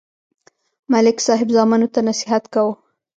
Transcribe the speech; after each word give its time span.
ملک 0.91 1.17
صاحب 1.27 1.47
زامنو 1.55 1.87
ته 1.93 1.99
نصیحت 2.09 2.43
کاوه. 2.53 2.73